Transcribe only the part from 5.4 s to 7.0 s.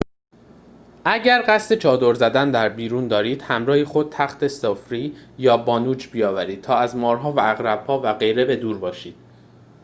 بانوج بیاورید تا از